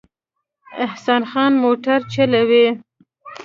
[0.85, 2.65] احسان خان موټر چلوي